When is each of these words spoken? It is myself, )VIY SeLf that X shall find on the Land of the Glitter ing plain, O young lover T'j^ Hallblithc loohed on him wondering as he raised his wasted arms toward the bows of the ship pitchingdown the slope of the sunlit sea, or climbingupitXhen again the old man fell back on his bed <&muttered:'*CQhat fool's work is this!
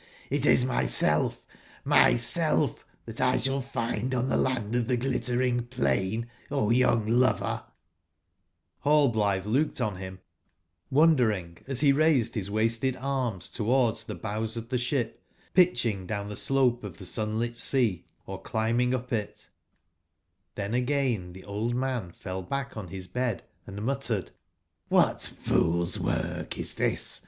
It 0.31 0.47
is 0.47 0.65
myself, 0.65 1.39
)VIY 1.85 2.15
SeLf 2.15 2.77
that 3.05 3.21
X 3.21 3.43
shall 3.43 3.61
find 3.61 4.15
on 4.15 4.29
the 4.29 4.35
Land 4.35 4.73
of 4.73 4.87
the 4.87 4.97
Glitter 4.97 5.43
ing 5.43 5.65
plain, 5.65 6.27
O 6.49 6.71
young 6.71 7.05
lover 7.07 7.61
T'j^ 8.83 9.13
Hallblithc 9.13 9.43
loohed 9.43 9.79
on 9.85 9.97
him 9.97 10.19
wondering 10.89 11.59
as 11.67 11.81
he 11.81 11.93
raised 11.93 12.33
his 12.33 12.49
wasted 12.49 12.95
arms 12.99 13.47
toward 13.47 13.97
the 13.97 14.15
bows 14.15 14.57
of 14.57 14.69
the 14.69 14.79
ship 14.79 15.21
pitchingdown 15.53 16.29
the 16.29 16.35
slope 16.35 16.83
of 16.83 16.97
the 16.97 17.05
sunlit 17.05 17.55
sea, 17.55 18.07
or 18.25 18.41
climbingupitXhen 18.41 19.37
again 20.57 21.31
the 21.33 21.43
old 21.43 21.75
man 21.75 22.11
fell 22.11 22.41
back 22.41 22.75
on 22.75 22.87
his 22.87 23.05
bed 23.05 23.43
<&muttered:'*CQhat 23.67 25.27
fool's 25.27 25.99
work 25.99 26.57
is 26.57 26.73
this! 26.73 27.19